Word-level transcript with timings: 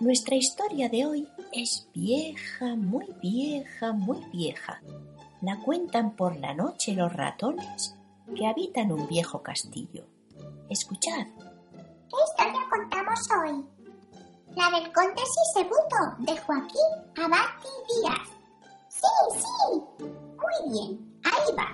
Nuestra 0.00 0.34
historia 0.34 0.88
de 0.88 1.06
hoy 1.06 1.28
es 1.52 1.88
vieja, 1.94 2.74
muy 2.74 3.06
vieja, 3.22 3.92
muy 3.92 4.18
vieja. 4.32 4.80
La 5.40 5.60
cuentan 5.60 6.16
por 6.16 6.36
la 6.36 6.52
noche 6.52 6.94
los 6.94 7.12
ratones 7.12 7.94
que 8.36 8.46
habitan 8.46 8.90
un 8.90 9.06
viejo 9.06 9.40
castillo. 9.40 10.04
Escuchad. 10.68 11.26
¿Qué 11.72 12.16
historia 12.28 12.60
contamos 12.68 13.20
hoy? 13.38 13.64
La 14.56 14.70
del 14.78 14.92
conde 14.92 15.22
Sisebuto 15.24 15.96
de 16.18 16.40
Joaquín 16.40 17.24
Abati 17.24 17.68
Díaz. 17.88 18.28
Sí, 18.88 19.38
sí. 19.38 20.04
Muy 20.04 20.72
bien, 20.72 21.20
ahí 21.22 21.54
va. 21.56 21.70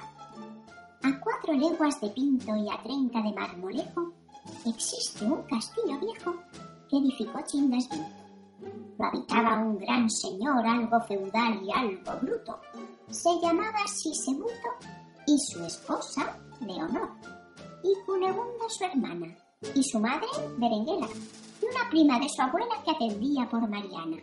A 1.02 1.20
cuatro 1.20 1.54
leguas 1.54 1.98
de 2.02 2.10
Pinto 2.10 2.54
y 2.54 2.68
a 2.68 2.82
treinta 2.82 3.22
de 3.22 3.32
Marmolejo 3.32 4.12
existe 4.66 5.24
un 5.24 5.42
castillo 5.44 5.98
viejo 6.00 6.34
edificó 6.98 7.40
Chingasville. 7.46 8.20
Lo 8.98 9.06
habitaba 9.06 9.58
un 9.58 9.78
gran 9.78 10.10
señor 10.10 10.66
algo 10.66 11.00
feudal 11.02 11.62
y 11.64 11.72
algo 11.72 12.12
bruto. 12.20 12.60
Se 13.08 13.30
llamaba 13.40 13.86
Sisebuto 13.86 14.70
y 15.26 15.38
su 15.38 15.64
esposa 15.64 16.38
Leonor, 16.60 17.10
y 17.82 17.94
Cunegunda 18.04 18.68
su 18.68 18.84
hermana, 18.84 19.36
y 19.74 19.82
su 19.82 19.98
madre 19.98 20.26
Berenguela, 20.58 21.08
y 21.62 21.64
una 21.64 21.88
prima 21.90 22.18
de 22.18 22.28
su 22.28 22.42
abuela 22.42 22.74
que 22.84 22.90
atendía 22.90 23.48
por 23.48 23.68
Mariana, 23.68 24.18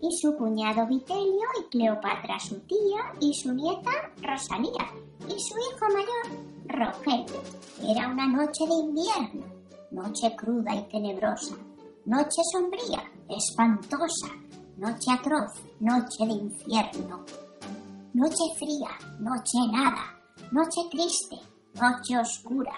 y 0.00 0.16
su 0.16 0.36
cuñado 0.36 0.86
Vitelio 0.86 1.48
y 1.60 1.70
Cleopatra 1.70 2.38
su 2.38 2.60
tía, 2.60 3.14
y 3.20 3.34
su 3.34 3.52
nieta 3.52 3.90
Rosalía, 4.22 4.86
y 5.28 5.40
su 5.40 5.54
hijo 5.58 5.86
mayor 5.92 6.48
Rogelio. 6.66 7.42
Era 7.88 8.08
una 8.08 8.26
noche 8.26 8.66
de 8.66 8.74
invierno, 8.74 9.46
noche 9.90 10.34
cruda 10.36 10.74
y 10.74 10.82
tenebrosa, 10.84 11.54
noche 12.04 12.42
sombría, 12.50 13.02
espantosa, 13.28 14.28
noche 14.76 15.12
atroz, 15.12 15.52
noche 15.80 16.26
de 16.26 16.32
infierno, 16.32 17.24
noche 18.14 18.44
fría, 18.58 18.90
noche 19.20 19.58
helada, 19.64 20.18
noche 20.50 20.88
triste, 20.90 21.36
noche 21.74 22.18
oscura, 22.18 22.76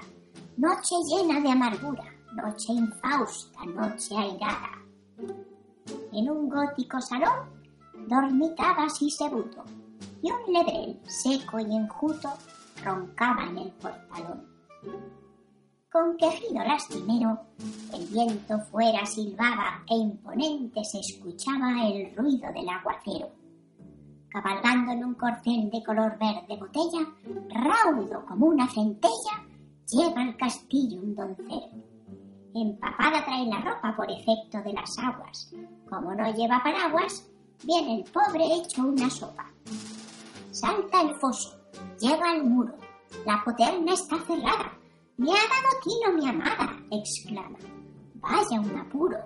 noche 0.58 0.94
llena 1.08 1.41
de 1.41 1.50
amargura, 1.50 2.05
noche 2.34 2.72
infausta, 2.72 3.64
noche 3.64 4.14
airada. 4.14 4.70
En 6.12 6.31
un 6.31 6.48
gótico 6.48 7.00
salón 7.00 7.48
dormitaba 8.06 8.88
Sisebuto 8.91 9.64
y 10.22 10.31
un 10.31 10.53
lebrel 10.53 11.00
seco 11.06 11.59
y 11.61 11.77
enjuto 11.77 12.31
roncaba 12.84 13.44
en 13.47 13.59
el 13.59 13.72
portalón. 13.72 14.47
Con 15.95 16.17
quejido 16.17 16.64
lastimero, 16.64 17.39
el 17.92 18.05
viento 18.06 18.59
fuera 18.73 19.06
silbaba 19.06 19.84
e 19.89 19.95
imponente 19.95 20.83
se 20.83 20.98
escuchaba 20.98 21.87
el 21.87 22.12
ruido 22.17 22.53
del 22.53 22.69
aguacero. 22.69 23.31
Cabalgando 24.28 24.91
en 24.91 25.05
un 25.05 25.15
corcel 25.15 25.70
de 25.70 25.84
color 25.84 26.19
verde 26.19 26.59
botella, 26.59 27.06
raudo 27.48 28.27
como 28.27 28.47
una 28.47 28.69
centella, 28.69 29.47
lleva 29.89 30.22
al 30.22 30.37
castillo 30.37 31.00
un 31.00 31.15
doncel. 31.15 31.84
Empapada 32.56 33.25
trae 33.25 33.47
la 33.47 33.61
ropa 33.61 33.95
por 33.97 34.11
efecto 34.11 34.61
de 34.65 34.72
las 34.72 34.98
aguas. 34.98 35.55
Como 35.89 36.12
no 36.12 36.28
lleva 36.34 36.61
paraguas, 36.61 37.25
viene 37.62 37.98
el 38.00 38.05
pobre 38.11 38.45
hecho 38.53 38.83
una 38.83 39.09
sopa. 39.09 39.47
Salta 40.50 41.03
el 41.03 41.15
foso, 41.20 41.56
llega 42.00 42.33
al 42.33 42.42
muro. 42.42 42.75
La 43.25 43.45
poterna 43.45 43.92
está 43.92 44.17
cerrada. 44.27 44.72
Me 45.17 45.31
ha 45.31 45.34
dado 45.34 45.81
tino 45.84 46.12
mi 46.19 46.29
amada, 46.29 46.77
exclama. 46.91 47.59
Vaya 48.15 48.61
un 48.61 48.77
apuro. 48.77 49.19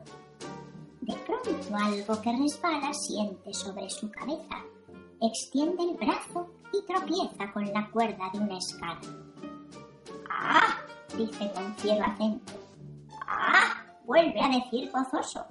De 1.01 1.15
pronto 1.15 1.77
algo 1.77 2.21
que 2.21 2.37
resbala 2.37 2.93
siente 2.93 3.55
sobre 3.55 3.89
su 3.89 4.11
cabeza. 4.11 4.57
Extiende 5.23 5.83
el 5.85 5.97
brazo 5.97 6.47
y 6.75 6.85
tropieza 6.85 7.51
con 7.55 7.65
la 7.73 7.91
cuerda 7.91 8.29
de 8.35 8.39
una 8.39 8.59
escala. 8.59 9.01
¡Ah! 10.31 10.77
dice 11.17 11.51
con 11.55 11.75
fiero 11.77 12.05
acento. 12.05 12.53
¡Ah! 13.27 13.83
vuelve 14.05 14.41
a 14.43 14.49
decir 14.49 14.91
gozoso. 14.93 15.47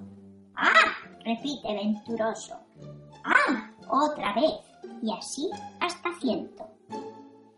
¡Ah! 0.54 0.94
repite 1.24 1.74
venturoso. 1.74 2.54
¡Ah! 3.24 3.72
otra 3.88 4.34
vez. 4.34 4.54
Y 5.02 5.12
así 5.12 5.50
hasta 5.80 6.14
ciento. 6.20 6.64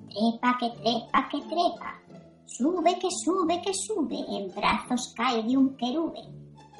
Trepa 0.08 0.56
que 0.58 0.70
trepa 0.70 1.28
que 1.28 1.40
trepa. 1.42 2.00
Sube 2.56 2.98
que 2.98 3.08
sube 3.24 3.62
que 3.62 3.72
sube. 3.72 4.18
En 4.28 4.52
brazos 4.52 5.14
cae 5.16 5.42
de 5.44 5.56
un 5.56 5.76
querube. 5.76 6.20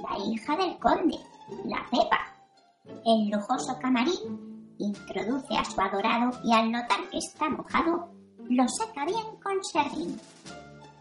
La 0.03 0.19
hija 0.19 0.57
del 0.57 0.77
conde, 0.81 1.17
la 1.65 1.87
Pepa. 1.91 2.19
El 3.07 3.31
lujoso 3.31 3.79
camarín 3.81 4.75
introduce 4.79 5.57
a 5.57 5.65
su 5.65 5.81
adorado 5.81 6.33
y 6.43 6.53
al 6.53 6.73
notar 6.73 7.09
que 7.11 7.19
está 7.19 7.49
mojado, 7.49 8.09
lo 8.49 8.67
seca 8.69 9.05
bien 9.05 9.39
con 9.43 9.63
serrín. 9.63 10.19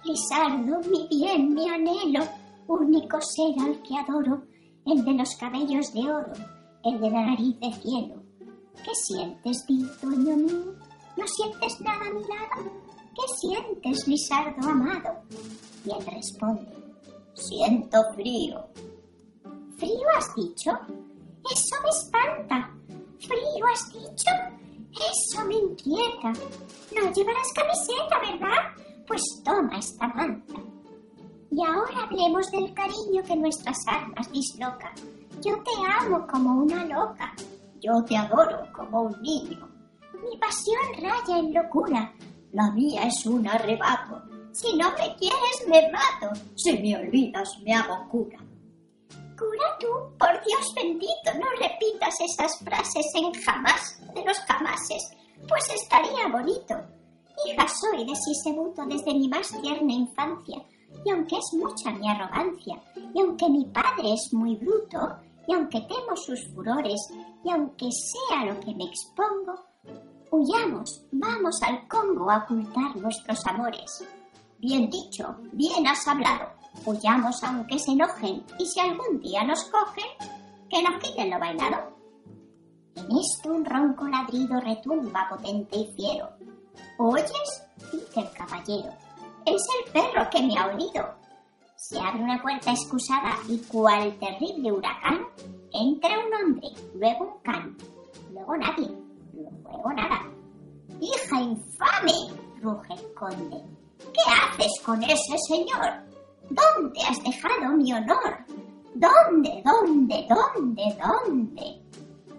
Lisardo, 0.03 0.79
mi 0.87 1.07
bien, 1.07 1.53
mi 1.53 1.67
anhelo, 1.67 2.25
único 2.67 3.19
ser 3.21 3.55
al 3.59 3.81
que 3.81 3.97
adoro, 3.97 4.43
el 4.85 5.03
de 5.03 5.13
los 5.13 5.35
cabellos 5.35 5.91
de 5.93 6.01
oro, 6.01 6.33
el 6.83 7.01
de 7.01 7.09
la 7.09 7.25
nariz 7.25 7.59
de 7.59 7.73
cielo. 7.73 8.21
¿Qué 8.83 8.91
sientes, 8.93 9.65
dueño 10.01 10.35
mío? 10.37 10.75
¿No 11.17 11.27
sientes 11.27 11.81
nada 11.81 12.05
a 12.05 12.13
mi 12.13 12.21
lado? 12.21 12.88
¿Qué 13.15 13.21
sientes, 13.39 14.07
Lisardo 14.07 14.69
amado? 14.69 15.21
Y 15.85 15.91
él 15.91 16.05
responde, 16.05 16.71
siento 17.33 17.97
frío. 18.13 18.65
¿Frío 19.77 20.07
has 20.17 20.35
dicho? 20.35 20.71
Eso 21.51 21.75
me 21.83 21.89
espanta. 21.89 22.71
¿Frío 23.19 23.65
has 23.73 23.91
dicho? 23.93 24.31
Eso 24.91 25.45
me 25.45 25.55
inquieta. 25.55 26.33
No 26.95 27.11
llevarás 27.13 27.53
camiseta, 27.53 28.19
¿verdad? 28.19 28.85
Pues 29.07 29.21
toma 29.43 29.77
esta 29.77 30.07
manta. 30.09 30.61
Y 31.51 31.63
ahora 31.63 32.03
hablemos 32.03 32.51
del 32.51 32.73
cariño 32.73 33.23
que 33.25 33.35
nuestras 33.35 33.77
almas 33.87 34.31
dislocan. 34.31 34.93
Yo 35.41 35.55
te 35.63 35.71
amo 35.99 36.27
como 36.27 36.61
una 36.61 36.85
loca. 36.85 37.33
Yo 37.79 38.03
te 38.03 38.17
adoro 38.17 38.71
como 38.73 39.03
un 39.03 39.21
niño. 39.21 39.67
Mi 40.13 40.37
pasión 40.37 40.81
raya 41.01 41.39
en 41.39 41.53
locura. 41.53 42.13
La 42.51 42.71
mía 42.71 43.03
es 43.03 43.25
un 43.25 43.47
arrebato. 43.47 44.21
Si 44.51 44.75
no 44.75 44.89
me 44.91 45.15
quieres, 45.15 45.67
me 45.67 45.91
mato. 45.91 46.33
Si 46.55 46.73
me 46.79 46.97
olvidas, 46.97 47.49
me 47.63 47.73
hago 47.73 48.09
cura. 48.09 48.39
Cura 49.37 49.77
tú, 49.79 49.87
por 50.17 50.43
Dios 50.43 50.73
bendito, 50.75 51.31
no 51.35 51.45
repitas 51.59 52.15
esas 52.19 52.57
frases 52.59 53.05
en 53.15 53.33
jamás 53.41 54.01
de 54.13 54.25
los 54.25 54.37
jamases, 54.39 55.11
pues 55.47 55.69
estaría 55.73 56.27
bonito. 56.27 56.75
Hija 57.45 57.67
soy 57.67 58.05
de 58.05 58.15
Sisebuto 58.15 58.85
desde 58.85 59.13
mi 59.13 59.29
más 59.29 59.49
tierna 59.61 59.93
infancia, 59.93 60.57
y 61.05 61.11
aunque 61.11 61.37
es 61.37 61.53
mucha 61.53 61.91
mi 61.91 62.09
arrogancia, 62.09 62.83
y 63.13 63.21
aunque 63.21 63.49
mi 63.49 63.65
padre 63.65 64.13
es 64.13 64.33
muy 64.33 64.55
bruto, 64.55 65.19
y 65.47 65.53
aunque 65.53 65.81
temo 65.81 66.17
sus 66.17 66.45
furores, 66.53 66.99
y 67.45 67.49
aunque 67.49 67.87
sea 67.91 68.45
lo 68.45 68.59
que 68.59 68.75
me 68.75 68.85
expongo, 68.85 69.68
huyamos, 70.31 71.05
vamos 71.11 71.61
al 71.63 71.87
Congo 71.87 72.29
a 72.29 72.43
ocultar 72.43 72.95
nuestros 72.95 73.45
amores. 73.45 74.05
Bien 74.57 74.89
dicho, 74.89 75.35
bien 75.51 75.87
has 75.87 76.07
hablado. 76.07 76.49
Huyamos 76.85 77.43
aunque 77.43 77.79
se 77.79 77.91
enojen, 77.91 78.43
y 78.57 78.65
si 78.65 78.79
algún 78.79 79.19
día 79.19 79.43
nos 79.43 79.63
cogen, 79.65 80.05
que 80.69 80.83
nos 80.83 81.01
quiten 81.01 81.29
lo 81.29 81.39
bailado. 81.39 81.99
En 82.95 83.05
esto 83.17 83.53
un 83.53 83.65
ronco 83.65 84.07
ladrido 84.07 84.59
retumba 84.59 85.27
potente 85.29 85.77
y 85.77 85.93
fiero. 85.95 86.29
¿Oyes? 86.97 87.63
dice 87.91 88.19
el 88.19 88.31
caballero. 88.31 88.91
Es 89.45 89.61
el 89.77 89.91
perro 89.91 90.29
que 90.29 90.43
me 90.43 90.57
ha 90.57 90.67
olido. 90.67 91.15
Se 91.75 91.97
abre 91.99 92.21
una 92.21 92.41
puerta 92.41 92.71
excusada 92.71 93.37
y 93.47 93.57
cual 93.59 94.17
terrible 94.19 94.71
huracán 94.71 95.25
entra 95.71 96.19
un 96.19 96.33
hombre, 96.33 96.67
luego 96.93 97.35
un 97.35 97.41
can, 97.41 97.77
luego 98.31 98.57
nadie, 98.57 98.89
luego 99.33 99.93
nada. 99.93 100.18
¡Hija 101.29 101.41
infame! 101.41 102.11
ruge 102.59 102.93
el 102.93 103.13
conde. 103.13 103.63
¿Qué 103.99 104.21
haces 104.31 104.71
con 104.83 105.03
ese 105.03 105.37
señor? 105.47 106.03
¿Dónde 106.49 106.99
has 107.07 107.23
dejado 107.23 107.77
mi 107.77 107.93
honor? 107.93 108.37
¿Dónde, 108.95 109.61
dónde, 109.63 110.27
dónde, 110.27 110.97
dónde? 110.99 111.81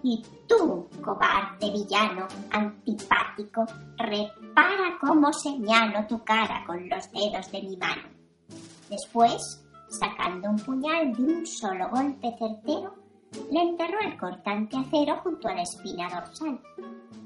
Y 0.03 0.23
tú, 0.49 0.89
cobarde 1.05 1.71
villano, 1.71 2.27
antipático, 2.51 3.65
repara 3.97 4.99
cómo 5.01 5.33
señalo 5.33 6.07
tu 6.09 6.25
cara 6.25 6.65
con 6.67 6.89
los 6.89 7.11
dedos 7.13 7.51
de 7.53 7.63
mi 7.63 7.77
mano. 7.77 8.09
Después, 8.89 9.65
sacando 9.89 10.51
un 10.51 10.59
puñal 10.59 11.13
de 11.15 11.23
un 11.23 11.47
solo 11.47 11.89
golpe 11.91 12.35
certero, 12.37 12.95
le 13.53 13.61
enterró 13.61 14.01
el 14.01 14.19
cortante 14.19 14.77
acero 14.77 15.21
junto 15.23 15.47
a 15.47 15.55
la 15.55 15.63
espina 15.63 16.09
dorsal. 16.09 16.61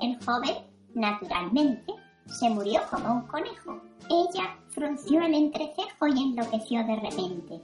El 0.00 0.22
joven, 0.22 0.73
naturalmente, 0.94 1.92
se 2.26 2.50
murió 2.50 2.80
como 2.90 3.14
un 3.14 3.22
conejo. 3.22 3.80
Ella 4.10 4.56
frunció 4.68 5.22
el 5.22 5.34
entrecejo 5.34 6.06
y 6.08 6.22
enloqueció 6.22 6.84
de 6.84 6.96
repente. 6.96 7.62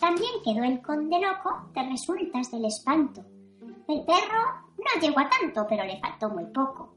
También 0.00 0.32
quedó 0.44 0.64
el 0.64 0.82
conde 0.82 1.20
loco 1.20 1.68
de 1.74 1.82
resultas 1.90 2.50
del 2.50 2.64
espanto. 2.64 3.24
El 3.88 4.04
perro 4.04 4.42
no 4.78 5.00
llegó 5.00 5.20
a 5.20 5.28
tanto, 5.28 5.66
pero 5.68 5.84
le 5.84 6.00
faltó 6.00 6.28
muy 6.30 6.46
poco. 6.46 6.94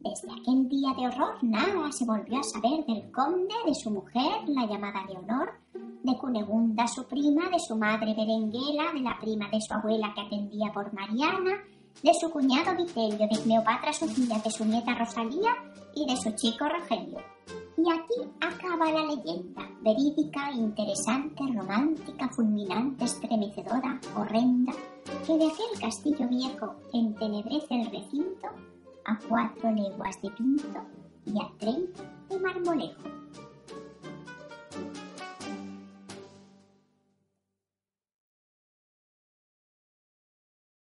Desde 0.00 0.32
aquel 0.32 0.68
día 0.68 0.94
de 0.96 1.08
horror 1.08 1.36
nada 1.42 1.92
se 1.92 2.06
volvió 2.06 2.40
a 2.40 2.42
saber 2.42 2.84
del 2.86 3.12
conde, 3.12 3.54
de 3.66 3.74
su 3.74 3.90
mujer, 3.90 4.48
la 4.48 4.66
llamada 4.66 5.04
Leonor, 5.04 5.60
de 6.02 6.16
Cunegunda, 6.16 6.86
su 6.86 7.06
prima, 7.06 7.50
de 7.50 7.58
su 7.58 7.76
madre 7.76 8.14
Berenguela, 8.14 8.92
de 8.94 9.00
la 9.00 9.18
prima 9.20 9.48
de 9.50 9.60
su 9.60 9.74
abuela 9.74 10.12
que 10.14 10.22
atendía 10.22 10.72
por 10.72 10.92
Mariana, 10.94 11.52
de 12.02 12.12
su 12.14 12.30
cuñado 12.30 12.76
Vitelio, 12.76 13.28
de 13.28 13.42
Cleopatra 13.42 13.92
Sofía, 13.92 14.38
de 14.38 14.50
su 14.50 14.64
nieta 14.64 14.94
Rosalía 14.94 15.54
y 15.94 16.06
de 16.06 16.16
su 16.16 16.30
chico 16.36 16.66
Rogelio. 16.68 17.18
Y 17.76 17.90
aquí 17.90 18.30
acaba 18.40 18.90
la 18.90 19.04
leyenda, 19.04 19.68
verídica, 19.80 20.50
interesante, 20.52 21.42
romántica, 21.54 22.28
fulminante, 22.28 23.04
estremecedora, 23.04 24.00
horrenda, 24.16 24.72
que 25.26 25.36
de 25.36 25.46
aquel 25.46 25.80
castillo 25.80 26.28
viejo 26.28 26.74
entenebrece 26.92 27.74
el 27.74 27.90
recinto 27.90 28.48
a 29.04 29.18
cuatro 29.28 29.70
leguas 29.70 30.20
de 30.22 30.30
Pinto 30.30 30.80
y 31.26 31.38
a 31.38 31.50
treinta 31.58 32.02
de 32.28 32.38
Marmolejo. 32.38 33.19